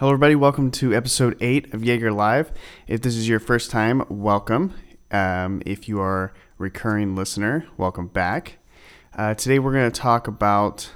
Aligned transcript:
Hello, 0.00 0.12
everybody. 0.12 0.34
Welcome 0.34 0.70
to 0.70 0.94
episode 0.94 1.36
eight 1.42 1.74
of 1.74 1.84
Jaeger 1.84 2.10
Live. 2.10 2.52
If 2.86 3.02
this 3.02 3.16
is 3.16 3.28
your 3.28 3.38
first 3.38 3.70
time, 3.70 4.02
welcome. 4.08 4.72
Um, 5.10 5.60
if 5.66 5.90
you 5.90 6.00
are 6.00 6.24
a 6.24 6.32
recurring 6.56 7.14
listener, 7.14 7.66
welcome 7.76 8.06
back. 8.06 8.56
Uh, 9.14 9.34
today, 9.34 9.58
we're 9.58 9.74
going 9.74 9.92
to 9.92 10.00
talk 10.00 10.26
about 10.26 10.90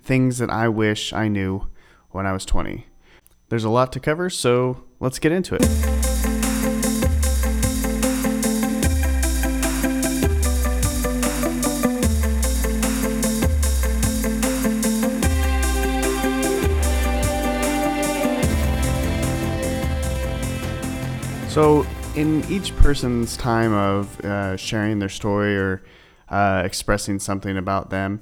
things 0.00 0.38
that 0.38 0.48
I 0.48 0.68
wish 0.68 1.12
I 1.12 1.26
knew 1.26 1.66
when 2.10 2.24
I 2.24 2.32
was 2.32 2.44
20. 2.44 2.86
There's 3.48 3.64
a 3.64 3.68
lot 3.68 3.92
to 3.94 3.98
cover, 3.98 4.30
so 4.30 4.84
let's 5.00 5.18
get 5.18 5.32
into 5.32 5.56
it. 5.56 5.99
So, 21.50 21.84
in 22.14 22.44
each 22.48 22.76
person's 22.76 23.36
time 23.36 23.72
of 23.72 24.20
uh, 24.20 24.56
sharing 24.56 25.00
their 25.00 25.08
story 25.08 25.56
or 25.56 25.82
uh, 26.28 26.62
expressing 26.64 27.18
something 27.18 27.56
about 27.56 27.90
them, 27.90 28.20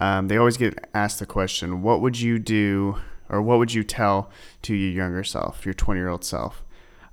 um, 0.00 0.28
they 0.28 0.36
always 0.36 0.56
get 0.56 0.88
asked 0.94 1.18
the 1.18 1.26
question, 1.26 1.82
What 1.82 2.00
would 2.00 2.20
you 2.20 2.38
do 2.38 2.98
or 3.28 3.42
what 3.42 3.58
would 3.58 3.74
you 3.74 3.82
tell 3.82 4.30
to 4.62 4.76
your 4.76 4.92
younger 4.92 5.24
self, 5.24 5.66
your 5.66 5.74
20 5.74 5.98
year 5.98 6.08
old 6.08 6.24
self? 6.24 6.62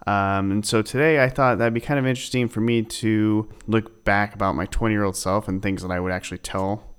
Um, 0.06 0.52
and 0.52 0.64
so 0.64 0.84
today 0.84 1.24
I 1.24 1.30
thought 1.30 1.58
that'd 1.58 1.74
be 1.74 1.82
kind 1.82 1.98
of 1.98 2.06
interesting 2.06 2.48
for 2.48 2.62
me 2.62 2.84
to 2.84 3.50
look 3.66 4.06
back 4.06 4.36
about 4.36 4.54
my 4.54 4.68
20 4.68 4.94
year 4.94 5.04
old 5.04 5.18
self 5.18 5.48
and 5.48 5.64
things 5.64 5.82
that 5.82 5.90
I 5.90 6.00
would 6.00 6.12
actually 6.12 6.38
tell 6.38 6.94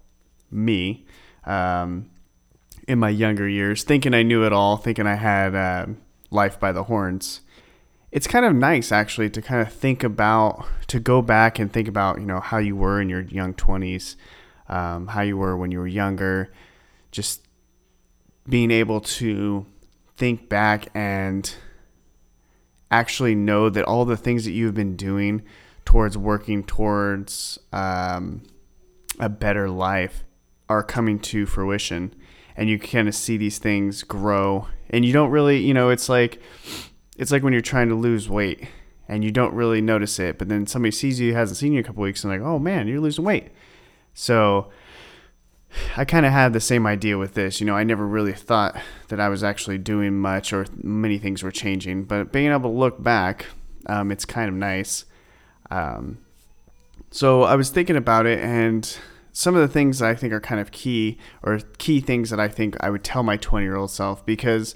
me 0.50 1.06
um, 1.44 2.10
in 2.88 2.98
my 2.98 3.10
younger 3.10 3.48
years, 3.48 3.84
thinking 3.84 4.12
I 4.12 4.24
knew 4.24 4.44
it 4.44 4.52
all, 4.52 4.76
thinking 4.76 5.06
I 5.06 5.14
had 5.14 5.54
uh, 5.54 5.86
life 6.32 6.58
by 6.58 6.72
the 6.72 6.82
horns 6.82 7.42
it's 8.16 8.26
kind 8.26 8.46
of 8.46 8.54
nice 8.54 8.90
actually 8.90 9.28
to 9.28 9.42
kind 9.42 9.60
of 9.60 9.70
think 9.70 10.02
about 10.02 10.66
to 10.86 10.98
go 10.98 11.20
back 11.20 11.58
and 11.58 11.70
think 11.70 11.86
about 11.86 12.18
you 12.18 12.24
know 12.24 12.40
how 12.40 12.56
you 12.56 12.74
were 12.74 12.98
in 12.98 13.10
your 13.10 13.20
young 13.20 13.52
20s 13.52 14.16
um, 14.68 15.08
how 15.08 15.22
you 15.22 15.36
were 15.36 15.56
when 15.56 15.70
you 15.70 15.78
were 15.78 15.86
younger. 15.86 16.52
Just 17.10 17.46
being 18.48 18.70
able 18.70 19.00
to 19.00 19.66
think 20.16 20.48
back 20.48 20.88
and 20.94 21.54
actually 22.90 23.34
know 23.34 23.68
that 23.68 23.84
all 23.84 24.04
the 24.04 24.16
things 24.16 24.44
that 24.44 24.52
you've 24.52 24.74
been 24.74 24.96
doing 24.96 25.42
towards 25.84 26.16
working 26.16 26.64
towards 26.64 27.58
um, 27.72 28.42
a 29.18 29.28
better 29.28 29.68
life 29.68 30.24
are 30.68 30.82
coming 30.82 31.18
to 31.18 31.46
fruition. 31.46 32.14
And 32.56 32.68
you 32.68 32.78
kind 32.78 33.06
of 33.06 33.14
see 33.14 33.36
these 33.36 33.58
things 33.58 34.02
grow. 34.02 34.68
And 34.90 35.04
you 35.04 35.12
don't 35.12 35.30
really 35.30 35.58
you 35.58 35.74
know 35.74 35.90
it's 35.90 36.08
like 36.08 36.40
it's 37.16 37.32
like 37.32 37.42
when 37.42 37.52
you're 37.52 37.62
trying 37.62 37.88
to 37.88 37.94
lose 37.94 38.28
weight 38.28 38.68
and 39.08 39.24
you 39.24 39.30
don't 39.30 39.54
really 39.54 39.80
notice 39.80 40.18
it, 40.18 40.38
but 40.38 40.48
then 40.48 40.66
somebody 40.66 40.90
sees 40.90 41.20
you, 41.20 41.34
hasn't 41.34 41.58
seen 41.58 41.72
you 41.72 41.80
a 41.80 41.82
couple 41.82 42.02
weeks, 42.02 42.24
and 42.24 42.32
like, 42.32 42.46
oh 42.46 42.58
man, 42.58 42.88
you're 42.88 43.00
losing 43.00 43.24
weight. 43.24 43.48
So 44.14 44.70
I 45.96 46.04
kind 46.04 46.26
of 46.26 46.32
had 46.32 46.52
the 46.52 46.60
same 46.60 46.86
idea 46.86 47.18
with 47.18 47.34
this. 47.34 47.60
You 47.60 47.66
know, 47.66 47.76
I 47.76 47.84
never 47.84 48.06
really 48.06 48.32
thought 48.32 48.76
that 49.08 49.20
I 49.20 49.28
was 49.28 49.44
actually 49.44 49.78
doing 49.78 50.18
much 50.18 50.52
or 50.52 50.66
many 50.82 51.18
things 51.18 51.42
were 51.42 51.50
changing, 51.50 52.04
but 52.04 52.32
being 52.32 52.50
able 52.50 52.70
to 52.70 52.76
look 52.76 53.02
back, 53.02 53.46
um, 53.86 54.10
it's 54.10 54.24
kind 54.24 54.48
of 54.48 54.54
nice. 54.54 55.04
Um, 55.70 56.18
so 57.10 57.42
I 57.42 57.54
was 57.56 57.70
thinking 57.70 57.96
about 57.96 58.26
it, 58.26 58.40
and 58.40 58.96
some 59.32 59.54
of 59.54 59.60
the 59.60 59.68
things 59.68 60.02
I 60.02 60.14
think 60.14 60.32
are 60.32 60.40
kind 60.40 60.60
of 60.60 60.72
key, 60.72 61.18
or 61.42 61.60
key 61.78 62.00
things 62.00 62.30
that 62.30 62.40
I 62.40 62.48
think 62.48 62.76
I 62.80 62.90
would 62.90 63.04
tell 63.04 63.22
my 63.22 63.36
20 63.36 63.64
year 63.64 63.76
old 63.76 63.90
self, 63.90 64.24
because 64.26 64.74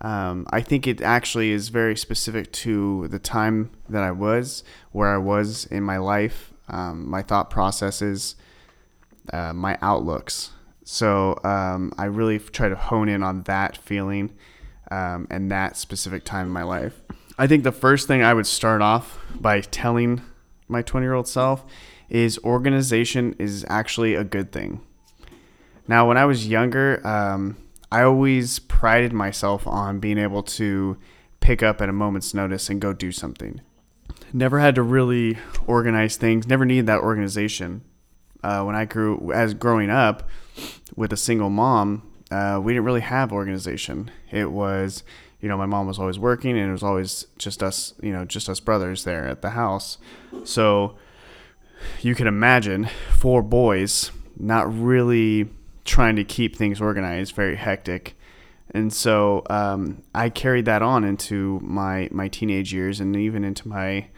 um, 0.00 0.46
I 0.50 0.60
think 0.60 0.86
it 0.86 1.00
actually 1.00 1.50
is 1.50 1.68
very 1.68 1.96
specific 1.96 2.52
to 2.52 3.08
the 3.08 3.18
time 3.18 3.70
that 3.88 4.02
I 4.02 4.10
was, 4.10 4.62
where 4.92 5.08
I 5.08 5.18
was 5.18 5.66
in 5.66 5.82
my 5.82 5.96
life, 5.96 6.52
um, 6.68 7.08
my 7.08 7.22
thought 7.22 7.48
processes, 7.48 8.36
uh, 9.32 9.52
my 9.52 9.78
outlooks. 9.80 10.50
So 10.84 11.38
um, 11.44 11.92
I 11.98 12.04
really 12.04 12.38
try 12.38 12.68
to 12.68 12.76
hone 12.76 13.08
in 13.08 13.22
on 13.22 13.42
that 13.42 13.76
feeling 13.76 14.32
um, 14.90 15.26
and 15.30 15.50
that 15.50 15.76
specific 15.76 16.24
time 16.24 16.46
in 16.46 16.52
my 16.52 16.62
life. 16.62 17.00
I 17.38 17.46
think 17.46 17.64
the 17.64 17.72
first 17.72 18.06
thing 18.06 18.22
I 18.22 18.34
would 18.34 18.46
start 18.46 18.82
off 18.82 19.18
by 19.34 19.60
telling 19.60 20.22
my 20.68 20.82
20 20.82 21.04
year 21.04 21.14
old 21.14 21.28
self 21.28 21.64
is 22.08 22.38
organization 22.44 23.34
is 23.38 23.64
actually 23.68 24.14
a 24.14 24.24
good 24.24 24.52
thing. 24.52 24.80
Now, 25.88 26.08
when 26.08 26.16
I 26.16 26.24
was 26.24 26.48
younger, 26.48 27.04
um, 27.06 27.56
I 27.90 28.02
always 28.02 28.58
prided 28.58 29.12
myself 29.12 29.66
on 29.66 30.00
being 30.00 30.18
able 30.18 30.42
to 30.42 30.98
pick 31.40 31.62
up 31.62 31.80
at 31.80 31.88
a 31.88 31.92
moment's 31.92 32.34
notice 32.34 32.68
and 32.68 32.80
go 32.80 32.92
do 32.92 33.12
something. 33.12 33.60
Never 34.32 34.58
had 34.58 34.74
to 34.74 34.82
really 34.82 35.38
organize 35.66 36.16
things. 36.16 36.46
Never 36.46 36.64
needed 36.64 36.86
that 36.86 37.00
organization. 37.00 37.82
Uh, 38.42 38.64
when 38.64 38.74
I 38.74 38.84
grew 38.84 39.32
as 39.32 39.54
growing 39.54 39.90
up 39.90 40.28
with 40.94 41.12
a 41.12 41.16
single 41.16 41.50
mom, 41.50 42.02
uh, 42.30 42.60
we 42.62 42.72
didn't 42.72 42.84
really 42.84 43.00
have 43.00 43.32
organization. 43.32 44.10
It 44.30 44.50
was, 44.50 45.04
you 45.40 45.48
know, 45.48 45.56
my 45.56 45.66
mom 45.66 45.86
was 45.86 45.98
always 45.98 46.18
working, 46.18 46.58
and 46.58 46.68
it 46.68 46.72
was 46.72 46.82
always 46.82 47.26
just 47.38 47.62
us, 47.62 47.94
you 48.02 48.12
know, 48.12 48.24
just 48.24 48.48
us 48.48 48.60
brothers 48.60 49.04
there 49.04 49.26
at 49.26 49.42
the 49.42 49.50
house. 49.50 49.98
So 50.44 50.96
you 52.00 52.14
can 52.14 52.26
imagine 52.26 52.88
four 53.12 53.42
boys 53.42 54.10
not 54.38 54.72
really 54.72 55.48
trying 55.86 56.16
to 56.16 56.24
keep 56.24 56.56
things 56.56 56.80
organized, 56.80 57.34
very 57.34 57.56
hectic. 57.56 58.16
And 58.72 58.92
so 58.92 59.44
um, 59.48 60.02
I 60.14 60.28
carried 60.28 60.64
that 60.66 60.82
on 60.82 61.04
into 61.04 61.60
my, 61.62 62.08
my 62.10 62.28
teenage 62.28 62.72
years 62.72 63.00
and 63.00 63.16
even 63.16 63.44
into 63.44 63.68
my 63.68 64.08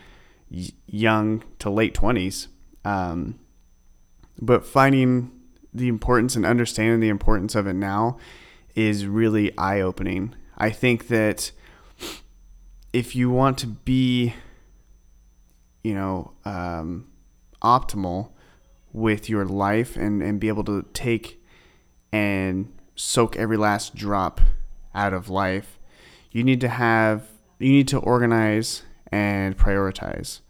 young 0.86 1.44
to 1.58 1.70
late 1.70 1.94
20s. 1.94 2.48
Um, 2.84 3.38
but 4.40 4.64
finding 4.64 5.32
the 5.74 5.88
importance 5.88 6.34
and 6.34 6.46
understanding 6.46 7.00
the 7.00 7.08
importance 7.08 7.54
of 7.54 7.66
it 7.66 7.74
now 7.74 8.18
is 8.74 9.06
really 9.06 9.56
eye 9.58 9.80
opening. 9.80 10.34
I 10.56 10.70
think 10.70 11.08
that 11.08 11.50
if 12.92 13.14
you 13.14 13.30
want 13.30 13.58
to 13.58 13.66
be, 13.66 14.34
you 15.82 15.94
know, 15.94 16.32
um, 16.44 17.08
optimal 17.62 18.30
with 18.92 19.28
your 19.28 19.44
life 19.44 19.96
and, 19.96 20.22
and 20.22 20.40
be 20.40 20.48
able 20.48 20.64
to 20.64 20.84
take 20.94 21.37
and 22.12 22.72
soak 22.94 23.36
every 23.36 23.56
last 23.56 23.94
drop 23.94 24.40
out 24.94 25.12
of 25.12 25.28
life, 25.28 25.78
you 26.30 26.42
need 26.42 26.60
to 26.60 26.68
have, 26.68 27.28
you 27.58 27.70
need 27.70 27.88
to 27.88 27.98
organize 27.98 28.82
and 29.10 29.56
prioritize. 29.56 30.40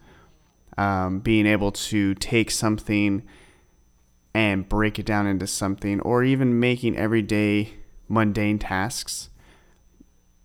Um, 0.77 1.19
being 1.19 1.45
able 1.45 1.71
to 1.73 2.15
take 2.15 2.51
something 2.51 3.23
and 4.33 4.69
break 4.69 4.97
it 4.97 5.05
down 5.05 5.27
into 5.27 5.47
something, 5.47 5.99
or 6.01 6.23
even 6.23 6.59
making 6.59 6.95
everyday 6.95 7.73
mundane 8.07 8.59
tasks, 8.59 9.29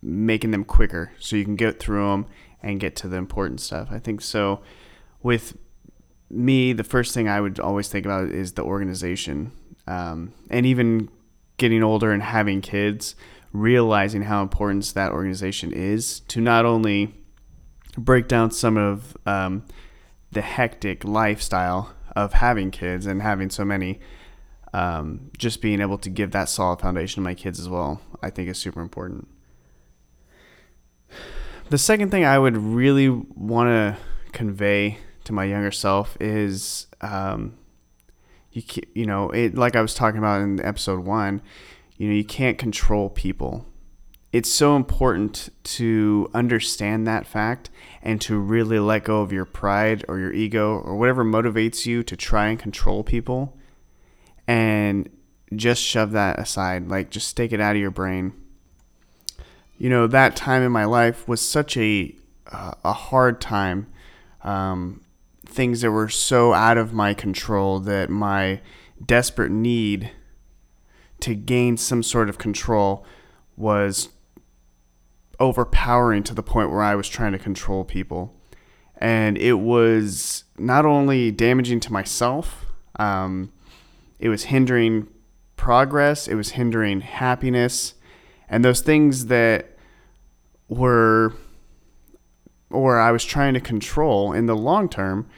making 0.01 0.51
them 0.51 0.65
quicker 0.65 1.13
so 1.19 1.35
you 1.35 1.45
can 1.45 1.55
get 1.55 1.79
through 1.79 2.09
them 2.09 2.25
and 2.61 2.79
get 2.79 2.95
to 2.97 3.07
the 3.07 3.15
important 3.15 3.61
stuff. 3.61 3.89
I 3.91 3.99
think 3.99 4.21
so. 4.21 4.61
With 5.21 5.57
me, 6.29 6.73
the 6.73 6.83
first 6.83 7.13
thing 7.13 7.29
I 7.29 7.39
would 7.39 7.59
always 7.59 7.87
think 7.87 8.05
about 8.05 8.29
is 8.29 8.53
the 8.53 8.63
organization 8.63 9.51
um, 9.87 10.33
and 10.49 10.65
even 10.65 11.09
getting 11.57 11.83
older 11.83 12.11
and 12.11 12.23
having 12.23 12.61
kids, 12.61 13.15
realizing 13.53 14.23
how 14.23 14.41
important 14.41 14.93
that 14.93 15.11
organization 15.11 15.71
is 15.71 16.21
to 16.21 16.41
not 16.41 16.65
only 16.65 17.13
break 17.97 18.27
down 18.27 18.51
some 18.51 18.77
of 18.77 19.15
um, 19.25 19.63
the 20.31 20.41
hectic 20.41 21.03
lifestyle 21.03 21.93
of 22.15 22.33
having 22.33 22.71
kids 22.71 23.05
and 23.05 23.21
having 23.21 23.49
so 23.49 23.63
many, 23.63 23.99
um, 24.73 25.31
just 25.37 25.61
being 25.61 25.79
able 25.79 25.97
to 25.97 26.09
give 26.09 26.31
that 26.31 26.49
solid 26.49 26.79
foundation 26.79 27.15
to 27.15 27.21
my 27.21 27.33
kids 27.33 27.59
as 27.59 27.69
well, 27.69 28.01
I 28.21 28.29
think 28.29 28.49
is 28.49 28.57
super 28.57 28.81
important. 28.81 29.27
The 31.69 31.77
second 31.77 32.11
thing 32.11 32.25
I 32.25 32.37
would 32.37 32.57
really 32.57 33.09
want 33.09 33.69
to 33.69 33.97
convey 34.33 34.99
to 35.23 35.33
my 35.33 35.45
younger 35.45 35.71
self 35.71 36.17
is 36.19 36.87
um, 37.01 37.57
you 38.55 38.63
you 38.93 39.05
know 39.05 39.29
it 39.29 39.55
like 39.55 39.75
I 39.75 39.81
was 39.81 39.93
talking 39.93 40.17
about 40.17 40.41
in 40.41 40.63
episode 40.63 41.01
one. 41.01 41.41
You 41.97 42.07
know 42.07 42.15
you 42.15 42.25
can't 42.25 42.57
control 42.57 43.09
people. 43.09 43.65
It's 44.31 44.51
so 44.51 44.75
important 44.75 45.49
to 45.63 46.29
understand 46.33 47.07
that 47.07 47.25
fact 47.25 47.69
and 48.01 48.19
to 48.21 48.37
really 48.37 48.79
let 48.79 49.05
go 49.05 49.21
of 49.21 49.31
your 49.31 49.45
pride 49.45 50.03
or 50.09 50.19
your 50.19 50.33
ego 50.33 50.79
or 50.79 50.97
whatever 50.97 51.23
motivates 51.23 51.85
you 51.85 52.03
to 52.03 52.17
try 52.17 52.47
and 52.47 52.59
control 52.59 53.01
people 53.01 53.57
and 54.45 55.09
just 55.55 55.81
shove 55.81 56.11
that 56.11 56.37
aside. 56.37 56.89
Like, 56.89 57.11
just 57.11 57.37
take 57.37 57.53
it 57.53 57.61
out 57.61 57.77
of 57.77 57.81
your 57.81 57.91
brain. 57.91 58.33
You 59.77 59.89
know, 59.89 60.05
that 60.07 60.35
time 60.35 60.63
in 60.63 60.71
my 60.71 60.83
life 60.83 61.27
was 61.29 61.39
such 61.39 61.77
a, 61.77 62.13
uh, 62.51 62.73
a 62.83 62.93
hard 62.93 63.39
time. 63.39 63.87
Um, 64.43 65.01
things 65.55 65.81
that 65.81 65.91
were 65.91 66.09
so 66.09 66.53
out 66.53 66.77
of 66.77 66.93
my 66.93 67.13
control 67.13 67.79
that 67.79 68.09
my 68.09 68.61
desperate 69.03 69.51
need 69.51 70.11
to 71.21 71.33
gain 71.33 71.77
some 71.77 72.03
sort 72.03 72.29
of 72.29 72.37
control 72.37 73.05
was 73.55 74.09
overpowering 75.39 76.23
to 76.23 76.33
the 76.33 76.43
point 76.43 76.69
where 76.69 76.81
I 76.81 76.95
was 76.95 77.09
trying 77.09 77.31
to 77.31 77.39
control 77.39 77.83
people. 77.83 78.35
And 78.97 79.37
it 79.37 79.59
was 79.59 80.43
not 80.57 80.85
only 80.85 81.31
damaging 81.31 81.79
to 81.81 81.93
myself, 81.93 82.65
um, 82.97 83.51
it 84.19 84.29
was 84.29 84.45
hindering 84.45 85.07
progress, 85.57 86.27
it 86.27 86.35
was 86.35 86.51
hindering 86.51 87.01
happiness, 87.01 87.95
and 88.47 88.63
those 88.63 88.81
things 88.81 89.25
that 89.27 89.77
were 90.69 91.33
or 92.69 92.99
I 92.99 93.11
was 93.11 93.23
trying 93.23 93.53
to 93.53 93.59
control 93.59 94.33
in 94.33 94.45
the 94.47 94.55
long 94.55 94.89
term, 94.89 95.29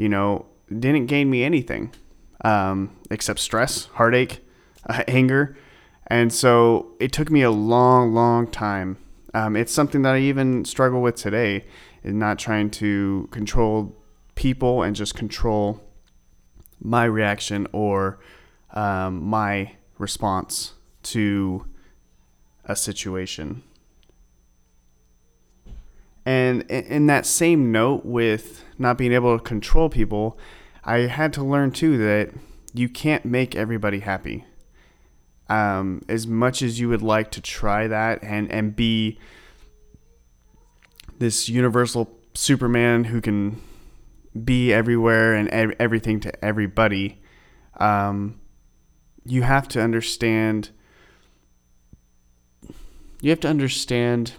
you 0.00 0.08
know, 0.08 0.46
didn't 0.70 1.06
gain 1.06 1.28
me 1.28 1.44
anything 1.44 1.92
um, 2.42 2.96
except 3.10 3.38
stress, 3.38 3.84
heartache, 3.96 4.42
uh, 4.88 5.04
anger. 5.08 5.58
And 6.06 6.32
so 6.32 6.92
it 6.98 7.12
took 7.12 7.30
me 7.30 7.42
a 7.42 7.50
long, 7.50 8.14
long 8.14 8.46
time. 8.46 8.96
Um, 9.34 9.56
it's 9.56 9.72
something 9.72 10.00
that 10.02 10.14
I 10.14 10.20
even 10.20 10.64
struggle 10.64 11.02
with 11.02 11.16
today 11.16 11.66
in 12.02 12.18
not 12.18 12.38
trying 12.38 12.70
to 12.70 13.28
control 13.30 13.94
people 14.36 14.82
and 14.82 14.96
just 14.96 15.14
control 15.14 15.82
my 16.82 17.04
reaction 17.04 17.66
or 17.72 18.20
um, 18.72 19.22
my 19.22 19.72
response 19.98 20.72
to 21.02 21.66
a 22.64 22.74
situation. 22.74 23.62
And 26.26 26.62
in 26.70 27.06
that 27.06 27.26
same 27.26 27.72
note, 27.72 28.04
with 28.04 28.64
not 28.78 28.98
being 28.98 29.12
able 29.12 29.38
to 29.38 29.42
control 29.42 29.88
people, 29.88 30.38
I 30.84 31.00
had 31.00 31.32
to 31.34 31.44
learn 31.44 31.72
too 31.72 31.98
that 31.98 32.30
you 32.74 32.88
can't 32.88 33.24
make 33.24 33.54
everybody 33.54 34.00
happy. 34.00 34.44
Um, 35.48 36.02
as 36.08 36.26
much 36.26 36.62
as 36.62 36.78
you 36.78 36.88
would 36.88 37.02
like 37.02 37.30
to 37.32 37.40
try 37.40 37.88
that 37.88 38.22
and, 38.22 38.50
and 38.52 38.76
be 38.76 39.18
this 41.18 41.48
universal 41.48 42.10
Superman 42.34 43.04
who 43.04 43.20
can 43.20 43.60
be 44.44 44.72
everywhere 44.72 45.34
and 45.34 45.48
everything 45.48 46.20
to 46.20 46.44
everybody, 46.44 47.20
um, 47.78 48.40
you 49.24 49.42
have 49.42 49.66
to 49.68 49.80
understand. 49.82 50.70
You 53.20 53.30
have 53.30 53.40
to 53.40 53.48
understand 53.48 54.34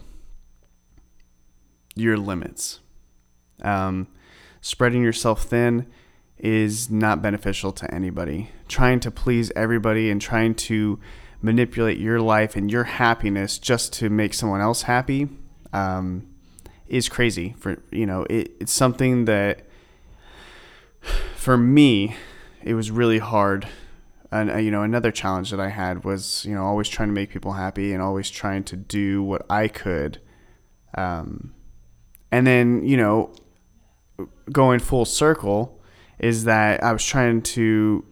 your 2.02 2.18
limits. 2.18 2.80
Um, 3.62 4.08
spreading 4.62 5.02
yourself 5.04 5.44
thin 5.44 5.88
is 6.38 6.90
not 6.90 7.22
beneficial 7.22 7.72
to 7.72 7.94
anybody. 7.94 8.50
Trying 8.68 9.00
to 9.02 9.12
please 9.12 9.52
everybody 9.56 10.10
and 10.10 10.20
trying 10.20 10.56
to 10.56 11.00
manipulate 11.42 12.00
your 12.00 12.20
life 12.20 12.56
and 12.56 12.72
your 12.72 12.84
happiness 12.84 13.58
just 13.58 13.94
to 13.94 14.10
make 14.10 14.34
someone 14.34 14.62
else 14.62 14.84
happy 14.84 15.30
um, 15.74 16.28
is 16.88 17.10
crazy. 17.10 17.56
For 17.58 17.82
you 17.92 18.06
know, 18.06 18.26
it, 18.30 18.52
it's 18.60 18.72
something 18.72 19.26
that 19.26 19.68
for 21.36 21.58
me 21.58 22.16
it 22.64 22.74
was 22.74 22.92
really 22.92 23.20
hard. 23.20 23.68
And 24.32 24.50
uh, 24.52 24.58
you 24.58 24.72
know, 24.72 24.84
another 24.84 25.12
challenge 25.12 25.52
that 25.52 25.60
I 25.60 25.70
had 25.70 26.04
was 26.04 26.46
you 26.46 26.56
know 26.56 26.64
always 26.64 26.90
trying 26.90 27.10
to 27.10 27.14
make 27.14 27.30
people 27.30 27.54
happy 27.54 27.94
and 27.94 28.02
always 28.02 28.30
trying 28.30 28.64
to 28.66 28.76
do 28.76 29.24
what 29.24 29.46
I 29.50 29.68
could. 29.68 30.20
Um, 30.96 31.54
and 32.32 32.48
then 32.48 32.84
you 32.86 32.98
know, 32.98 33.34
going 34.52 34.80
full 34.80 35.06
circle 35.06 35.80
is 36.20 36.44
that 36.44 36.84
I 36.84 36.94
was 36.94 37.04
trying 37.04 37.42
to, 37.42 38.06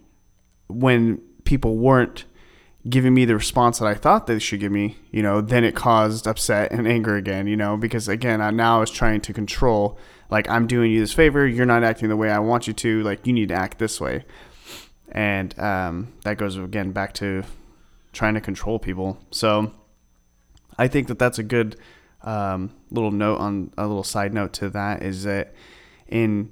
when 0.67 1.17
people 1.43 1.77
weren't 1.77 2.25
giving 2.87 3.13
me 3.13 3.25
the 3.25 3.35
response 3.35 3.79
that 3.79 3.87
I 3.87 3.93
thought 3.93 4.25
they 4.25 4.39
should 4.39 4.59
give 4.59 4.71
me, 4.71 4.97
you 5.11 5.21
know, 5.21 5.41
then 5.41 5.63
it 5.63 5.75
caused 5.75 6.27
upset 6.27 6.71
and 6.71 6.87
anger 6.87 7.15
again, 7.15 7.45
you 7.45 7.55
know, 7.55 7.77
because 7.77 8.07
again, 8.07 8.41
I 8.41 8.49
now 8.51 8.77
I 8.77 8.79
was 8.79 8.89
trying 8.89 9.21
to 9.21 9.33
control, 9.33 9.97
like, 10.29 10.49
I'm 10.49 10.65
doing 10.65 10.91
you 10.91 10.99
this 10.99 11.13
favor, 11.13 11.45
you're 11.45 11.65
not 11.65 11.83
acting 11.83 12.09
the 12.09 12.15
way 12.15 12.31
I 12.31 12.39
want 12.39 12.67
you 12.67 12.73
to, 12.73 13.03
like, 13.03 13.27
you 13.27 13.33
need 13.33 13.49
to 13.49 13.55
act 13.55 13.77
this 13.77 13.99
way. 13.99 14.25
And 15.11 15.57
um, 15.59 16.13
that 16.23 16.37
goes 16.37 16.55
again 16.55 16.91
back 16.91 17.13
to 17.15 17.43
trying 18.13 18.35
to 18.35 18.41
control 18.41 18.79
people. 18.79 19.17
So 19.31 19.71
I 20.77 20.87
think 20.87 21.07
that 21.09 21.19
that's 21.19 21.37
a 21.37 21.43
good 21.43 21.75
um, 22.21 22.71
little 22.91 23.11
note 23.11 23.37
on 23.37 23.71
a 23.77 23.87
little 23.87 24.03
side 24.03 24.33
note 24.33 24.53
to 24.53 24.69
that 24.69 25.01
is 25.01 25.23
that 25.23 25.53
in 26.07 26.51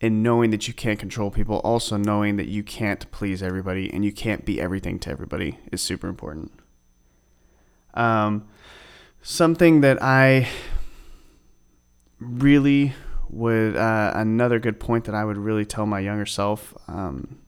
in 0.00 0.22
knowing 0.22 0.50
that 0.50 0.68
you 0.68 0.74
can't 0.74 0.98
control 0.98 1.30
people, 1.30 1.56
also 1.58 1.96
knowing 1.96 2.36
that 2.36 2.48
you 2.48 2.62
can't 2.62 3.10
please 3.10 3.42
everybody 3.42 3.90
and 3.92 4.04
you 4.04 4.12
can't 4.12 4.44
be 4.44 4.60
everything 4.60 4.98
to 4.98 5.10
everybody 5.10 5.58
is 5.72 5.80
super 5.80 6.06
important. 6.06 6.52
Um, 7.94 8.46
something 9.22 9.80
that 9.80 10.02
I 10.02 10.48
really 12.20 12.92
would, 13.30 13.74
uh, 13.76 14.12
another 14.14 14.58
good 14.58 14.78
point 14.78 15.06
that 15.06 15.14
I 15.14 15.24
would 15.24 15.38
really 15.38 15.64
tell 15.64 15.86
my 15.86 16.00
younger 16.00 16.26
self 16.26 16.74
um, 16.88 17.38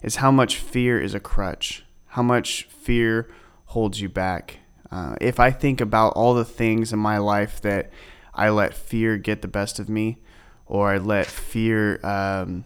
is 0.00 0.16
how 0.16 0.30
much 0.30 0.56
fear 0.58 1.00
is 1.00 1.12
a 1.12 1.20
crutch, 1.20 1.84
how 2.06 2.22
much 2.22 2.64
fear 2.64 3.28
holds 3.66 4.00
you 4.00 4.08
back. 4.08 4.59
Uh, 4.90 5.14
if 5.20 5.38
I 5.38 5.50
think 5.50 5.80
about 5.80 6.14
all 6.14 6.34
the 6.34 6.44
things 6.44 6.92
in 6.92 6.98
my 6.98 7.18
life 7.18 7.60
that 7.62 7.90
I 8.34 8.50
let 8.50 8.74
fear 8.74 9.16
get 9.16 9.42
the 9.42 9.48
best 9.48 9.78
of 9.78 9.88
me, 9.88 10.18
or 10.66 10.88
I 10.88 10.98
let 10.98 11.26
fear 11.26 12.04
um, 12.04 12.64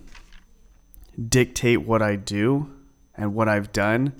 dictate 1.28 1.82
what 1.82 2.02
I 2.02 2.16
do 2.16 2.70
and 3.14 3.34
what 3.34 3.48
I've 3.48 3.72
done, 3.72 4.14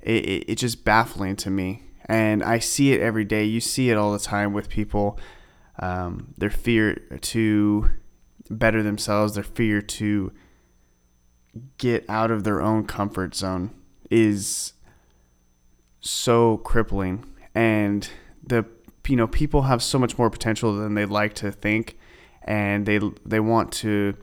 it, 0.00 0.24
it, 0.24 0.44
it's 0.48 0.60
just 0.60 0.84
baffling 0.84 1.36
to 1.36 1.50
me. 1.50 1.82
And 2.06 2.42
I 2.42 2.58
see 2.58 2.92
it 2.92 3.00
every 3.00 3.24
day. 3.24 3.44
You 3.44 3.60
see 3.60 3.90
it 3.90 3.96
all 3.96 4.12
the 4.12 4.18
time 4.18 4.52
with 4.52 4.68
people. 4.68 5.18
Um, 5.78 6.34
their 6.38 6.50
fear 6.50 6.94
to 7.20 7.90
better 8.50 8.82
themselves, 8.82 9.34
their 9.34 9.44
fear 9.44 9.82
to 9.82 10.32
get 11.76 12.04
out 12.08 12.30
of 12.30 12.44
their 12.44 12.62
own 12.62 12.86
comfort 12.86 13.34
zone 13.34 13.74
is 14.10 14.72
so 16.00 16.58
crippling. 16.58 17.24
And 17.58 18.08
the 18.46 18.64
you 19.08 19.16
know 19.16 19.26
people 19.26 19.62
have 19.62 19.82
so 19.82 19.98
much 19.98 20.16
more 20.18 20.30
potential 20.30 20.76
than 20.76 20.94
they 20.94 21.06
like 21.06 21.34
to 21.34 21.50
think 21.50 21.98
and 22.44 22.84
they 22.86 23.00
they 23.24 23.40
want 23.40 23.72
to 23.72 24.14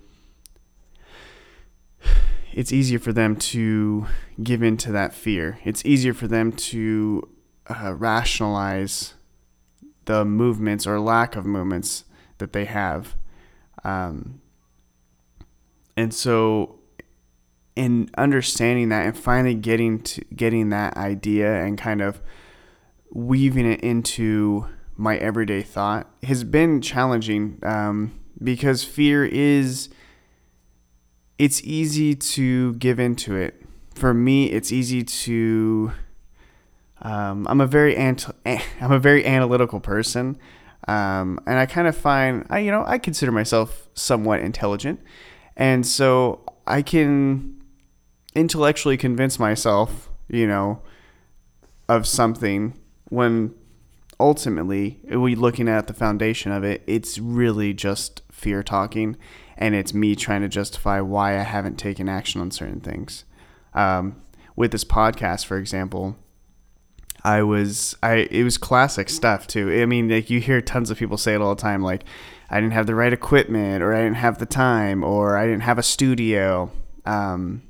it's 2.53 2.71
easier 2.71 2.99
for 2.99 3.11
them 3.11 3.35
to 3.35 4.07
give 4.41 4.63
in 4.63 4.77
to 4.77 4.91
that 4.93 5.13
fear. 5.13 5.59
It's 5.65 5.83
easier 5.85 6.13
for 6.13 6.27
them 6.27 6.53
to 6.53 7.27
uh, 7.67 7.93
rationalize 7.93 9.15
the 10.05 10.23
movements 10.23 10.87
or 10.87 11.01
lack 11.01 11.35
of 11.35 11.45
movements 11.45 12.05
that 12.37 12.53
they 12.53 12.63
have. 12.63 13.15
Um, 13.83 14.39
and 15.97 16.13
so, 16.13 16.79
in 17.75 18.09
understanding 18.17 18.87
that 18.89 19.05
and 19.05 19.17
finally 19.17 19.55
getting 19.55 19.99
to 20.03 20.21
getting 20.33 20.69
that 20.69 20.95
idea 20.95 21.61
and 21.61 21.77
kind 21.77 22.01
of 22.01 22.21
weaving 23.11 23.65
it 23.65 23.81
into 23.81 24.67
my 24.97 25.17
everyday 25.17 25.61
thought 25.61 26.09
has 26.23 26.43
been 26.43 26.81
challenging 26.81 27.59
um, 27.63 28.17
because 28.41 28.83
fear 28.83 29.25
is 29.25 29.89
it's 31.37 31.61
easy 31.63 32.15
to 32.15 32.73
give 32.75 32.99
into 32.99 33.35
it. 33.35 33.61
For 33.93 34.13
me 34.13 34.51
it's 34.51 34.71
easy 34.71 35.03
to 35.03 35.91
um, 37.01 37.45
i'm 37.47 37.61
a 37.61 37.67
very 37.67 37.95
ant- 37.95 38.27
i'm 38.45 38.91
a 38.91 38.99
very 38.99 39.25
analytical 39.25 39.79
person 39.79 40.37
um, 40.87 41.39
and 41.45 41.59
i 41.59 41.65
kind 41.65 41.87
of 41.87 41.95
find 41.95 42.45
i 42.49 42.59
you 42.59 42.71
know 42.71 42.83
i 42.85 42.97
consider 42.97 43.31
myself 43.31 43.87
somewhat 43.93 44.39
intelligent. 44.41 44.99
And 45.57 45.85
so 45.87 46.41
i 46.67 46.81
can 46.81 47.61
intellectually 48.33 48.97
convince 48.97 49.39
myself 49.39 50.09
you 50.27 50.47
know 50.47 50.81
of 51.87 52.05
something 52.07 52.73
when 53.09 53.53
ultimately, 54.19 54.99
we 55.09 55.35
looking 55.35 55.67
at 55.67 55.87
the 55.87 55.93
foundation 55.93 56.51
of 56.51 56.63
it, 56.63 56.83
it's 56.87 57.17
really 57.19 57.73
just 57.73 58.21
fear 58.31 58.63
talking, 58.63 59.17
and 59.57 59.75
it's 59.75 59.93
me 59.93 60.15
trying 60.15 60.41
to 60.41 60.47
justify 60.47 61.01
why 61.01 61.39
I 61.39 61.43
haven't 61.43 61.77
taken 61.77 62.09
action 62.09 62.41
on 62.41 62.51
certain 62.51 62.81
things. 62.81 63.25
Um, 63.73 64.21
with 64.55 64.71
this 64.71 64.83
podcast, 64.83 65.45
for 65.45 65.57
example, 65.57 66.15
I 67.23 67.41
was 67.41 67.97
I 68.03 68.27
it 68.29 68.43
was 68.43 68.57
classic 68.57 69.09
stuff 69.09 69.47
too. 69.47 69.71
I 69.81 69.85
mean, 69.85 70.09
like 70.09 70.29
you 70.29 70.39
hear 70.39 70.61
tons 70.61 70.91
of 70.91 70.97
people 70.97 71.17
say 71.17 71.33
it 71.33 71.41
all 71.41 71.55
the 71.55 71.61
time, 71.61 71.81
like 71.81 72.03
I 72.49 72.61
didn't 72.61 72.73
have 72.73 72.85
the 72.85 72.95
right 72.95 73.11
equipment, 73.11 73.81
or 73.81 73.93
I 73.93 74.03
didn't 74.03 74.17
have 74.17 74.37
the 74.37 74.45
time, 74.45 75.03
or 75.03 75.35
I 75.35 75.45
didn't 75.45 75.63
have 75.63 75.79
a 75.79 75.83
studio. 75.83 76.71
Um, 77.05 77.63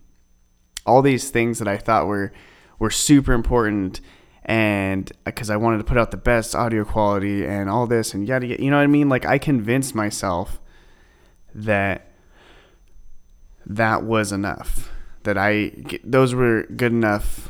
all 0.86 1.02
these 1.02 1.30
things 1.30 1.60
that 1.60 1.68
I 1.68 1.78
thought 1.78 2.06
were 2.06 2.34
were 2.80 2.92
super 2.92 3.34
important 3.34 4.02
and 4.46 5.12
because 5.24 5.50
I 5.50 5.58
wanted 5.58 5.80
to 5.80 5.84
put 5.84 5.98
out 5.98 6.12
the 6.12 6.18
best 6.18 6.56
audio 6.56 6.86
quality 6.86 7.44
and 7.46 7.68
all 7.68 7.88
this 7.88 8.14
and 8.14 8.28
yada 8.28 8.46
yada, 8.46 8.64
you 8.64 8.70
know 8.70 8.78
what 8.78 8.84
I 8.84 8.88
mean? 8.88 9.10
Like 9.10 9.26
I 9.26 9.40
convinced 9.40 9.96
myself 9.96 10.60
that 11.56 12.12
that 13.66 14.04
was 14.04 14.32
enough, 14.32 14.92
that 15.24 15.38
I 15.38 15.72
those 16.04 16.36
were 16.36 16.68
good 16.76 16.92
enough 16.92 17.50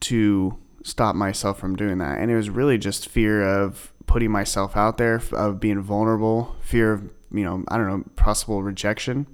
to 0.00 0.58
stop 0.82 1.14
myself 1.14 1.58
from 1.58 1.76
doing 1.76 1.98
that. 1.98 2.18
And 2.18 2.32
it 2.32 2.36
was 2.36 2.50
really 2.50 2.78
just 2.78 3.08
fear 3.08 3.42
of 3.42 3.92
putting 4.06 4.32
myself 4.32 4.76
out 4.76 4.98
there, 4.98 5.22
of 5.32 5.60
being 5.60 5.80
vulnerable, 5.80 6.56
fear 6.60 6.92
of, 6.92 7.02
you 7.32 7.44
know, 7.44 7.64
I 7.68 7.78
don't 7.78 7.86
know, 7.86 8.04
possible 8.16 8.62
rejection. 8.62 9.28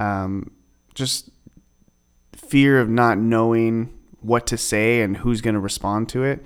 Um, 0.00 0.50
just 0.94 1.30
fear 2.34 2.80
of 2.80 2.88
not 2.88 3.18
knowing 3.18 3.97
what 4.20 4.46
to 4.48 4.56
say 4.56 5.00
and 5.02 5.18
who's 5.18 5.40
going 5.40 5.54
to 5.54 5.60
respond 5.60 6.08
to 6.10 6.24
it. 6.24 6.44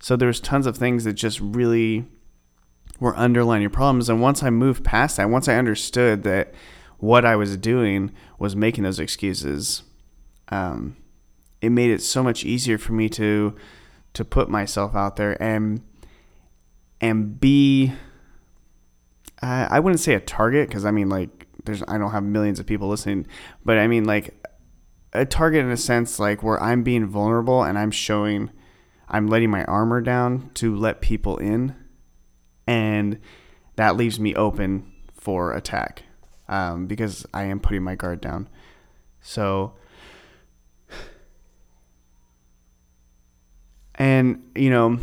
So 0.00 0.16
there's 0.16 0.40
tons 0.40 0.66
of 0.66 0.76
things 0.76 1.04
that 1.04 1.14
just 1.14 1.40
really 1.40 2.04
were 3.00 3.16
underlying 3.16 3.62
your 3.62 3.70
problems. 3.70 4.08
And 4.08 4.20
once 4.20 4.42
I 4.42 4.50
moved 4.50 4.84
past 4.84 5.16
that, 5.16 5.30
once 5.30 5.48
I 5.48 5.56
understood 5.56 6.22
that 6.24 6.54
what 6.98 7.24
I 7.24 7.36
was 7.36 7.56
doing 7.56 8.12
was 8.38 8.56
making 8.56 8.84
those 8.84 8.98
excuses, 8.98 9.82
um, 10.48 10.96
it 11.60 11.70
made 11.70 11.90
it 11.90 12.02
so 12.02 12.22
much 12.22 12.44
easier 12.44 12.78
for 12.78 12.92
me 12.92 13.08
to 13.10 13.54
to 14.14 14.24
put 14.24 14.48
myself 14.48 14.94
out 14.96 15.16
there 15.16 15.40
and 15.40 15.82
and 17.00 17.38
be 17.38 17.92
I 19.40 19.78
wouldn't 19.78 20.00
say 20.00 20.14
a 20.14 20.20
target 20.20 20.68
because 20.68 20.84
I 20.84 20.90
mean 20.90 21.08
like 21.08 21.46
there's 21.64 21.82
I 21.86 21.98
don't 21.98 22.10
have 22.10 22.24
millions 22.24 22.58
of 22.58 22.66
people 22.66 22.88
listening, 22.88 23.26
but 23.64 23.78
I 23.78 23.86
mean 23.86 24.04
like 24.04 24.34
a 25.18 25.24
target 25.24 25.64
in 25.64 25.70
a 25.70 25.76
sense 25.76 26.18
like 26.18 26.42
where 26.42 26.62
I'm 26.62 26.82
being 26.82 27.06
vulnerable 27.06 27.62
and 27.62 27.78
I'm 27.78 27.90
showing 27.90 28.50
I'm 29.08 29.26
letting 29.26 29.50
my 29.50 29.64
armor 29.64 30.00
down 30.00 30.50
to 30.54 30.76
let 30.76 31.00
people 31.00 31.36
in 31.38 31.74
and 32.66 33.18
that 33.76 33.96
leaves 33.96 34.20
me 34.20 34.34
open 34.34 34.92
for 35.14 35.54
attack 35.54 36.04
um, 36.48 36.86
because 36.86 37.26
I 37.32 37.44
am 37.44 37.60
putting 37.60 37.82
my 37.82 37.94
guard 37.94 38.20
down. 38.20 38.48
So 39.20 39.74
and 43.94 44.42
you 44.54 44.70
know 44.70 44.98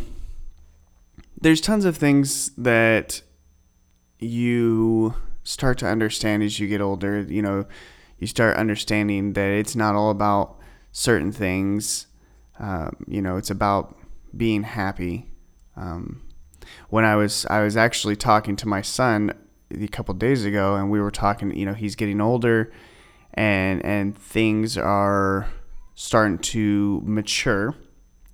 there's 1.40 1.60
tons 1.60 1.84
of 1.84 1.96
things 1.96 2.50
that 2.56 3.20
you 4.18 5.14
start 5.44 5.78
to 5.78 5.86
understand 5.86 6.42
as 6.42 6.58
you 6.58 6.66
get 6.66 6.80
older. 6.80 7.20
You 7.20 7.42
know, 7.42 7.66
you 8.18 8.26
start 8.26 8.56
understanding 8.56 9.34
that 9.34 9.50
it's 9.50 9.76
not 9.76 9.94
all 9.94 10.10
about 10.10 10.58
certain 10.92 11.32
things. 11.32 12.06
Um, 12.58 12.96
you 13.06 13.20
know, 13.20 13.36
it's 13.36 13.50
about 13.50 13.96
being 14.36 14.62
happy. 14.62 15.30
Um, 15.76 16.22
when 16.88 17.04
I 17.04 17.16
was 17.16 17.46
I 17.46 17.62
was 17.62 17.76
actually 17.76 18.16
talking 18.16 18.56
to 18.56 18.68
my 18.68 18.82
son 18.82 19.32
a 19.70 19.88
couple 19.88 20.14
days 20.14 20.44
ago, 20.44 20.74
and 20.76 20.90
we 20.90 21.00
were 21.00 21.10
talking. 21.10 21.54
You 21.56 21.66
know, 21.66 21.74
he's 21.74 21.96
getting 21.96 22.20
older, 22.20 22.72
and 23.34 23.84
and 23.84 24.16
things 24.16 24.78
are 24.78 25.48
starting 25.94 26.38
to 26.38 27.02
mature 27.04 27.74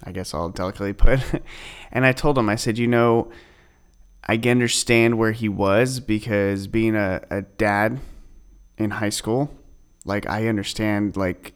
I 0.04 0.12
guess 0.12 0.34
I'll 0.34 0.48
delicately 0.48 0.92
put. 0.92 1.20
and 1.92 2.04
I 2.04 2.12
told 2.12 2.36
him, 2.36 2.48
I 2.48 2.56
said, 2.56 2.78
you 2.78 2.86
know, 2.86 3.30
I 4.24 4.36
understand 4.36 5.18
where 5.18 5.32
he 5.32 5.48
was 5.48 6.00
because 6.00 6.66
being 6.66 6.96
a, 6.96 7.22
a 7.30 7.42
dad 7.42 8.00
in 8.78 8.90
high 8.90 9.10
school, 9.10 9.54
like 10.04 10.28
I 10.28 10.48
understand 10.48 11.16
like 11.16 11.54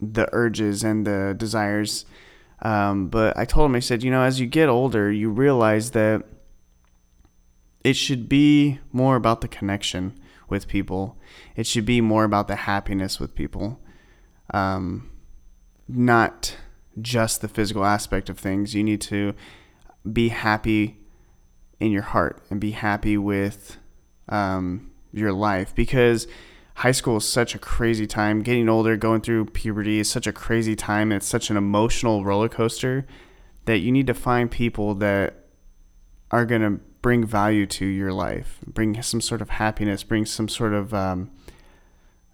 the 0.00 0.28
urges 0.32 0.84
and 0.84 1.06
the 1.06 1.34
desires. 1.36 2.06
Um, 2.60 3.08
but 3.08 3.36
I 3.36 3.44
told 3.44 3.66
him, 3.66 3.76
I 3.76 3.80
said, 3.80 4.02
you 4.02 4.10
know, 4.10 4.22
as 4.22 4.40
you 4.40 4.46
get 4.46 4.68
older, 4.68 5.10
you 5.12 5.30
realize 5.30 5.92
that 5.92 6.24
it 7.84 7.94
should 7.94 8.28
be 8.28 8.80
more 8.92 9.16
about 9.16 9.40
the 9.40 9.48
connection 9.48 10.18
with 10.48 10.66
people. 10.66 11.16
It 11.56 11.66
should 11.66 11.86
be 11.86 12.00
more 12.00 12.24
about 12.24 12.48
the 12.48 12.56
happiness 12.56 13.20
with 13.20 13.34
people. 13.34 13.80
Um, 14.52 15.10
not 15.86 16.56
just 17.00 17.40
the 17.40 17.48
physical 17.48 17.84
aspect 17.84 18.28
of 18.28 18.38
things. 18.38 18.74
You 18.74 18.82
need 18.82 19.00
to 19.02 19.34
be 20.10 20.28
happy 20.28 20.98
in 21.80 21.92
your 21.92 22.02
heart 22.02 22.42
and 22.50 22.60
be 22.60 22.72
happy 22.72 23.16
with 23.16 23.76
um, 24.28 24.90
your 25.12 25.32
life 25.32 25.74
because 25.74 26.26
high 26.78 26.92
school 26.92 27.16
is 27.16 27.28
such 27.28 27.56
a 27.56 27.58
crazy 27.58 28.06
time. 28.06 28.40
Getting 28.40 28.68
older, 28.68 28.96
going 28.96 29.20
through 29.20 29.46
puberty 29.46 29.98
is 29.98 30.08
such 30.08 30.28
a 30.28 30.32
crazy 30.32 30.76
time. 30.76 31.10
It's 31.10 31.26
such 31.26 31.50
an 31.50 31.56
emotional 31.56 32.24
roller 32.24 32.48
coaster 32.48 33.04
that 33.64 33.78
you 33.78 33.90
need 33.90 34.06
to 34.06 34.14
find 34.14 34.48
people 34.48 34.94
that 34.94 35.46
are 36.30 36.46
going 36.46 36.62
to 36.62 36.80
bring 37.02 37.26
value 37.26 37.66
to 37.66 37.84
your 37.84 38.12
life, 38.12 38.60
bring 38.64 39.02
some 39.02 39.20
sort 39.20 39.42
of 39.42 39.50
happiness, 39.50 40.04
bring 40.04 40.24
some 40.24 40.48
sort 40.48 40.72
of 40.72 40.94
um, 40.94 41.32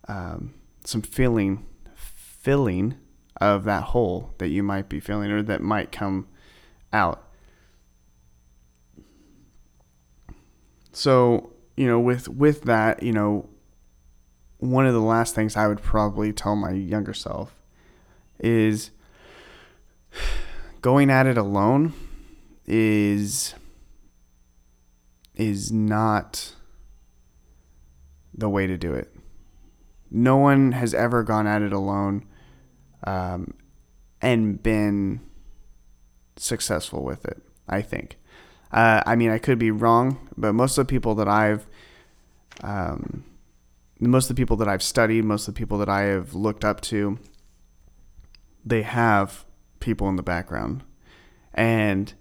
um, 0.09 0.53
some 0.85 1.01
feeling, 1.01 1.65
filling 1.95 2.97
of 3.41 3.65
that 3.65 3.85
hole 3.85 4.35
that 4.37 4.49
you 4.49 4.63
might 4.63 4.91
be 4.91 5.01
feeling 5.01 5.31
or 5.31 5.43
that 5.43 5.63
might 5.63 5.91
come 5.91 6.29
out. 6.93 7.31
So, 10.93 11.55
you 11.79 11.87
know, 11.87 11.99
with 11.99 12.29
with 12.29 12.65
that, 12.65 13.03
you 13.03 13.13
know, 13.13 13.49
one 14.65 14.87
of 14.87 14.95
the 14.95 15.01
last 15.01 15.35
things 15.35 15.57
I 15.57 15.69
would 15.69 15.83
probably 15.83 16.33
tell 16.33 16.57
my 16.57 16.71
younger 16.71 17.13
self 17.13 17.55
is 18.39 18.91
going 20.81 21.11
at 21.11 21.27
it 21.27 21.37
alone 21.37 21.93
is 22.67 23.55
is 25.35 25.71
not 25.71 26.55
the 28.33 28.49
way 28.49 28.67
to 28.67 28.79
do 28.79 28.93
it. 28.95 29.15
No 30.11 30.37
one 30.37 30.73
has 30.73 30.95
ever 30.95 31.23
gone 31.23 31.47
at 31.47 31.61
it 31.61 31.73
alone 31.73 32.25
um, 33.05 33.55
and 34.23 34.63
been 34.63 35.21
successful 36.37 37.03
with 37.03 37.25
it. 37.25 37.43
I 37.69 37.83
think. 37.83 38.19
Uh, 38.73 39.03
I 39.07 39.15
mean, 39.15 39.31
I 39.31 39.39
could 39.39 39.59
be 39.59 39.71
wrong, 39.71 40.29
but 40.37 40.53
most 40.53 40.79
of 40.79 40.87
the 40.87 40.91
people 40.91 41.15
that 41.17 41.29
I've, 41.29 41.67
um, 42.63 43.25
most 44.11 44.31
of 44.31 44.37
the 44.37 44.41
people 44.41 44.57
that 44.59 44.69
I've 44.69 44.83
studied, 44.83 45.25
most 45.25 45.49
of 45.49 45.55
the 45.55 45.59
people 45.59 45.79
that 45.79 45.89
I 45.89 46.03
have 46.03 46.35
looked 46.35 46.65
up 46.65 46.81
to, 46.83 47.19
they 48.65 48.83
have 48.83 49.45
people 49.81 50.09
in 50.09 50.17
the 50.17 50.23
background, 50.23 50.83
and 51.53 52.13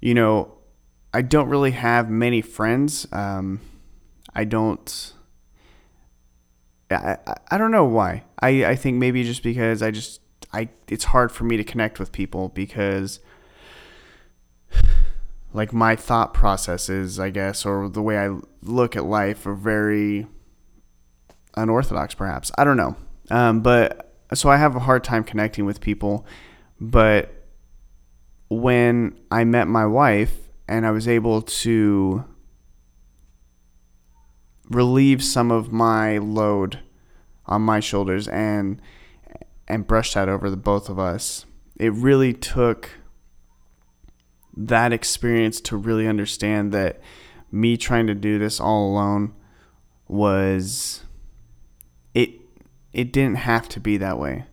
you 0.00 0.14
know, 0.14 0.56
I 1.12 1.22
don't 1.22 1.48
really 1.48 1.72
have 1.72 2.10
many 2.10 2.40
friends. 2.40 3.06
Um, 3.12 3.60
I 4.34 4.44
don't. 4.44 5.12
I, 6.90 7.16
I 7.50 7.58
don't 7.58 7.72
know 7.72 7.84
why. 7.84 8.24
I, 8.38 8.64
I 8.64 8.76
think 8.76 8.96
maybe 8.96 9.24
just 9.24 9.42
because 9.42 9.82
I 9.82 9.90
just 9.90 10.20
I 10.52 10.68
it's 10.88 11.04
hard 11.04 11.32
for 11.32 11.44
me 11.44 11.56
to 11.56 11.64
connect 11.64 11.98
with 11.98 12.12
people 12.12 12.50
because 12.50 13.20
like 15.52 15.72
my 15.72 15.96
thought 15.96 16.34
processes, 16.34 17.18
I 17.18 17.30
guess, 17.30 17.64
or 17.64 17.88
the 17.88 18.02
way 18.02 18.18
I 18.18 18.36
look 18.62 18.94
at 18.94 19.04
life 19.04 19.46
are 19.46 19.54
very 19.54 20.26
unorthodox, 21.56 22.14
perhaps. 22.14 22.50
I 22.58 22.64
don't 22.64 22.76
know. 22.76 22.96
Um, 23.30 23.60
but 23.60 24.14
so 24.34 24.48
I 24.48 24.56
have 24.56 24.76
a 24.76 24.80
hard 24.80 25.04
time 25.04 25.24
connecting 25.24 25.64
with 25.64 25.80
people. 25.80 26.26
But 26.80 27.32
when 28.48 29.18
I 29.30 29.44
met 29.44 29.66
my 29.66 29.86
wife 29.86 30.36
and 30.68 30.86
I 30.86 30.90
was 30.90 31.08
able 31.08 31.42
to 31.42 32.24
relieve 34.68 35.22
some 35.22 35.50
of 35.50 35.72
my 35.72 36.18
load 36.18 36.80
on 37.46 37.62
my 37.62 37.80
shoulders 37.80 38.26
and 38.28 38.80
and 39.68 39.86
brush 39.86 40.14
that 40.14 40.28
over 40.28 40.48
the 40.48 40.56
both 40.56 40.88
of 40.88 40.98
us. 40.98 41.44
It 41.76 41.92
really 41.92 42.32
took 42.32 42.90
that 44.56 44.92
experience 44.92 45.60
to 45.62 45.76
really 45.76 46.06
understand 46.06 46.72
that 46.72 47.00
me 47.50 47.76
trying 47.76 48.06
to 48.06 48.14
do 48.14 48.38
this 48.38 48.60
all 48.60 48.90
alone 48.90 49.34
was 50.08 51.02
it 52.96 53.12
didn't 53.12 53.36
have 53.36 53.68
to 53.68 53.78
be 53.78 53.98
that 53.98 54.18
way. 54.18 54.46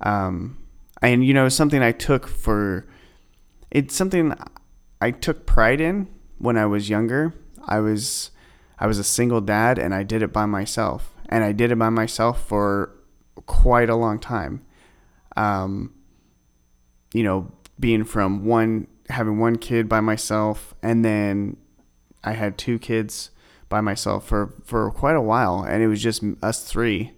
Um, 0.00 0.56
and 1.02 1.24
you 1.24 1.34
know 1.34 1.50
something 1.50 1.82
I 1.82 1.92
took 1.92 2.26
for 2.26 2.86
it's 3.70 3.94
something 3.94 4.34
I 5.02 5.10
took 5.10 5.44
pride 5.44 5.80
in 5.80 6.08
when 6.38 6.56
I 6.56 6.64
was 6.64 6.88
younger. 6.88 7.34
I 7.66 7.80
was 7.80 8.30
I 8.78 8.86
was 8.86 8.98
a 8.98 9.04
single 9.04 9.42
dad 9.42 9.78
and 9.78 9.94
I 9.94 10.04
did 10.04 10.22
it 10.22 10.32
by 10.32 10.46
myself. 10.46 11.12
And 11.28 11.44
I 11.44 11.52
did 11.52 11.70
it 11.70 11.78
by 11.78 11.90
myself 11.90 12.46
for 12.46 12.92
quite 13.44 13.90
a 13.90 13.96
long 13.96 14.18
time. 14.18 14.64
Um, 15.36 15.92
you 17.12 17.22
know, 17.22 17.52
being 17.78 18.04
from 18.04 18.46
one 18.46 18.86
having 19.10 19.38
one 19.38 19.56
kid 19.56 19.86
by 19.86 20.00
myself 20.00 20.74
and 20.82 21.04
then 21.04 21.58
I 22.24 22.32
had 22.32 22.56
two 22.56 22.78
kids 22.78 23.30
by 23.68 23.82
myself 23.82 24.26
for 24.26 24.54
for 24.64 24.90
quite 24.92 25.14
a 25.14 25.20
while 25.20 25.62
and 25.62 25.82
it 25.82 25.88
was 25.88 26.02
just 26.02 26.24
us 26.42 26.64
three 26.64 27.12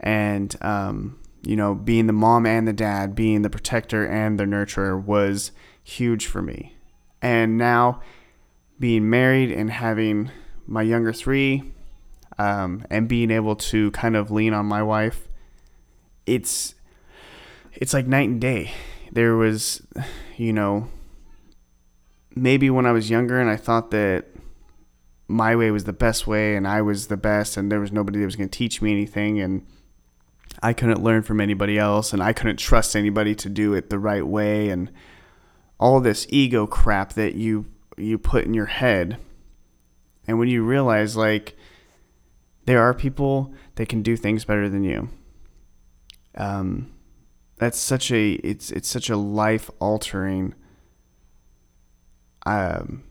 and 0.00 0.56
um, 0.62 1.18
you 1.42 1.56
know 1.56 1.74
being 1.74 2.06
the 2.06 2.12
mom 2.12 2.46
and 2.46 2.66
the 2.66 2.72
dad 2.72 3.14
being 3.14 3.42
the 3.42 3.50
protector 3.50 4.06
and 4.06 4.38
the 4.38 4.44
nurturer 4.44 5.02
was 5.02 5.52
huge 5.82 6.26
for 6.26 6.42
me 6.42 6.76
and 7.20 7.58
now 7.58 8.00
being 8.78 9.10
married 9.10 9.50
and 9.50 9.70
having 9.70 10.30
my 10.66 10.82
younger 10.82 11.12
three, 11.12 11.72
um, 12.38 12.84
and 12.90 13.08
being 13.08 13.30
able 13.30 13.56
to 13.56 13.90
kind 13.92 14.14
of 14.14 14.30
lean 14.30 14.52
on 14.52 14.66
my 14.66 14.82
wife, 14.82 15.28
it's 16.26 16.74
it's 17.72 17.94
like 17.94 18.06
night 18.06 18.28
and 18.28 18.40
day. 18.40 18.72
There 19.10 19.36
was, 19.36 19.82
you 20.36 20.52
know, 20.52 20.88
maybe 22.34 22.70
when 22.70 22.86
I 22.86 22.92
was 22.92 23.10
younger 23.10 23.40
and 23.40 23.48
I 23.48 23.56
thought 23.56 23.90
that 23.90 24.26
my 25.26 25.56
way 25.56 25.70
was 25.70 25.84
the 25.84 25.92
best 25.92 26.26
way 26.26 26.56
and 26.56 26.66
I 26.66 26.82
was 26.82 27.08
the 27.08 27.16
best 27.16 27.56
and 27.56 27.70
there 27.70 27.80
was 27.80 27.92
nobody 27.92 28.18
that 28.18 28.24
was 28.24 28.36
going 28.36 28.48
to 28.48 28.58
teach 28.58 28.80
me 28.80 28.92
anything 28.92 29.40
and 29.40 29.66
I 30.62 30.72
couldn't 30.72 31.02
learn 31.02 31.22
from 31.22 31.40
anybody 31.40 31.78
else 31.78 32.12
and 32.12 32.22
I 32.22 32.32
couldn't 32.32 32.56
trust 32.56 32.96
anybody 32.96 33.34
to 33.36 33.48
do 33.48 33.74
it 33.74 33.90
the 33.90 33.98
right 33.98 34.26
way 34.26 34.70
and 34.70 34.90
all 35.78 36.00
this 36.00 36.26
ego 36.30 36.66
crap 36.66 37.12
that 37.14 37.34
you 37.34 37.66
you 37.96 38.18
put 38.18 38.44
in 38.44 38.54
your 38.54 38.66
head. 38.66 39.18
And 40.26 40.38
when 40.38 40.48
you 40.48 40.62
realize 40.62 41.16
like 41.16 41.56
there 42.64 42.82
are 42.82 42.92
people 42.92 43.54
that 43.76 43.88
can 43.88 44.02
do 44.02 44.16
things 44.16 44.44
better 44.44 44.68
than 44.68 44.84
you. 44.84 45.08
Um 46.34 46.92
that's 47.56 47.78
such 47.78 48.10
a 48.10 48.32
it's 48.32 48.70
it's 48.70 48.88
such 48.88 49.10
a 49.10 49.16
life 49.16 49.70
altering 49.80 50.54
um 52.46 53.04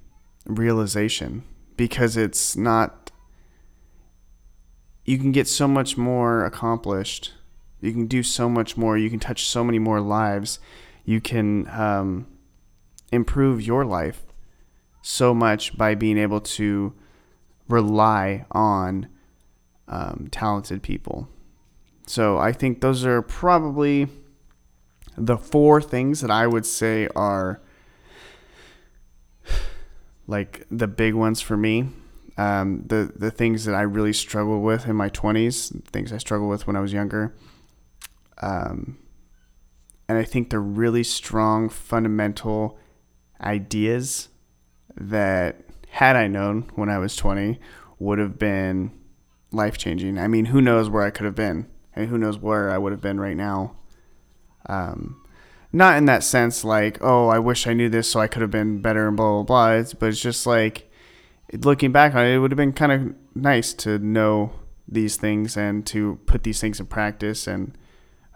realization 0.46 1.44
because 1.76 2.18
it's 2.18 2.56
not 2.56 3.12
you 5.06 5.18
can 5.18 5.32
get 5.32 5.48
so 5.48 5.68
much 5.68 5.98
more 5.98 6.44
accomplished 6.44 7.34
you 7.82 7.92
can 7.92 8.08
do 8.08 8.24
so 8.24 8.50
much 8.50 8.78
more 8.78 8.98
you 8.98 9.10
can 9.10 9.20
touch 9.20 9.46
so 9.46 9.64
many 9.64 9.80
more 9.80 10.02
lives 10.02 10.60
you 11.06 11.22
can 11.22 11.68
um, 11.70 12.28
improve 13.12 13.62
your 13.62 13.86
life 13.86 14.24
so 15.02 15.34
much 15.34 15.78
by 15.78 15.96
being 15.96 16.18
able 16.18 16.42
to 16.42 16.94
rely 17.70 18.46
on 18.52 19.08
um, 19.88 20.28
talented 20.32 20.82
people 20.82 21.28
so 22.06 22.38
i 22.38 22.52
think 22.52 22.82
those 22.82 23.06
are 23.06 23.22
probably 23.22 24.08
the 25.18 25.38
four 25.38 25.82
things 25.82 26.22
that 26.22 26.32
i 26.32 26.46
would 26.46 26.66
say 26.66 27.08
are 27.16 27.62
like 30.28 30.66
the 30.70 30.88
big 30.88 31.14
ones 31.14 31.42
for 31.42 31.58
me. 31.58 31.90
Um, 32.38 32.84
the 32.86 33.12
the 33.16 33.32
things 33.32 33.66
that 33.66 33.74
I 33.74 33.82
really 33.82 34.14
struggled 34.14 34.64
with 34.64 34.88
in 34.88 34.96
my 34.96 35.10
twenties, 35.10 35.72
things 35.92 36.14
I 36.14 36.18
struggled 36.18 36.50
with 36.50 36.68
when 36.68 36.76
I 36.76 36.82
was 36.82 36.94
younger. 36.94 37.34
Um, 38.42 39.00
and 40.08 40.18
I 40.18 40.24
think 40.24 40.50
they're 40.50 40.60
really 40.60 41.04
strong 41.04 41.70
fundamental 41.70 42.78
ideas 43.42 44.30
that 44.96 45.62
had 45.90 46.16
I 46.16 46.28
known 46.28 46.70
when 46.76 46.90
I 46.90 46.98
was 46.98 47.16
twenty 47.16 47.60
would 48.00 48.20
have 48.20 48.38
been 48.38 48.92
life 49.52 49.78
changing. 49.78 50.18
I 50.18 50.28
mean, 50.28 50.46
who 50.46 50.62
knows 50.62 50.90
where 50.90 51.04
I 51.04 51.10
could 51.10 51.26
have 51.26 51.36
been, 51.36 51.68
and 51.94 52.10
who 52.10 52.18
knows 52.18 52.38
where 52.38 52.70
I 52.72 52.78
would 52.78 52.92
have 52.92 53.02
been 53.02 53.20
right 53.20 53.38
now. 53.38 53.76
Um, 54.68 55.22
not 55.72 55.98
in 55.98 56.06
that 56.06 56.24
sense 56.24 56.64
like 56.64 56.98
oh 57.02 57.28
i 57.28 57.38
wish 57.38 57.68
i 57.68 57.74
knew 57.74 57.90
this 57.90 58.10
so 58.10 58.20
i 58.20 58.28
could 58.28 58.42
have 58.42 58.52
been 58.52 58.82
better 58.82 59.08
and 59.08 59.18
blah 59.18 59.32
blah 59.32 59.44
blah 59.44 59.72
it's, 59.72 59.94
but 59.94 60.08
it's 60.10 60.22
just 60.22 60.46
like 60.48 60.90
looking 61.54 61.92
back 61.92 62.16
on 62.16 62.26
it 62.26 62.36
it 62.36 62.40
would 62.40 62.52
have 62.52 62.58
been 62.58 62.74
kind 62.74 62.92
of 62.92 63.16
nice 63.36 63.74
to 63.74 64.00
know 64.00 64.52
these 64.88 65.18
things 65.18 65.58
and 65.58 65.86
to 65.86 66.20
put 66.26 66.44
these 66.44 66.62
things 66.62 66.80
in 66.80 66.86
practice 66.86 67.48
and 67.48 67.78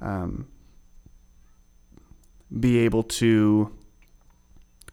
um, 0.02 0.48
be 2.60 2.80
able 2.80 3.04
to 3.04 3.72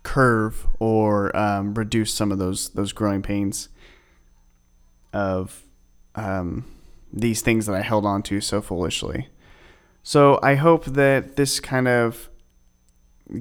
curve 0.03 0.67
or 0.79 1.37
um, 1.37 1.75
reduce 1.75 2.15
some 2.15 2.33
of 2.33 2.39
those 2.39 2.71
those 2.71 2.93
growing 2.93 3.23
pains 3.23 3.69
of 5.13 5.65
um, 6.15 6.65
these 7.13 7.43
things 7.43 7.67
that 7.67 7.75
I 7.75 7.83
held 7.83 8.07
on 8.07 8.23
to 8.25 8.41
so 8.41 8.61
foolishly. 8.61 9.29
So 10.03 10.39
I 10.43 10.55
hope 10.55 10.85
that 10.87 11.37
this 11.37 11.61
kind 11.61 11.89
of 11.89 12.31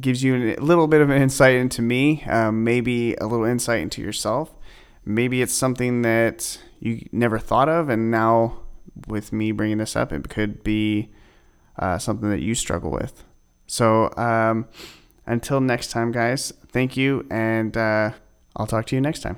gives 0.01 0.23
you 0.23 0.55
a 0.57 0.61
little 0.61 0.87
bit 0.87 1.01
of 1.01 1.09
an 1.09 1.21
insight 1.21 1.55
into 1.55 1.81
me, 1.81 2.23
um, 2.23 2.63
maybe 2.63 3.15
a 3.15 3.25
little 3.25 3.45
insight 3.45 3.81
into 3.81 4.01
yourself. 4.01 4.53
Maybe 5.05 5.41
it's 5.41 5.53
something 5.53 6.01
that 6.01 6.59
you 6.79 7.07
never 7.11 7.39
thought 7.39 7.69
of, 7.69 7.87
and 7.87 8.11
now 8.11 8.59
with 9.07 9.31
me 9.31 9.51
bringing 9.53 9.77
this 9.77 9.95
up, 9.95 10.11
it 10.11 10.27
could 10.27 10.63
be 10.63 11.09
uh, 11.79 11.97
something 11.97 12.29
that 12.29 12.41
you 12.41 12.55
struggle 12.55 12.91
with. 12.91 13.23
So 13.67 14.13
um, 14.17 14.67
until 15.25 15.59
next 15.61 15.91
time, 15.91 16.11
guys, 16.11 16.53
thank 16.71 16.95
you, 16.95 17.25
and 17.29 17.75
uh, 17.75 18.11
I'll 18.55 18.67
talk 18.67 18.85
to 18.87 18.95
you 18.95 19.01
next 19.01 19.21
time. 19.21 19.37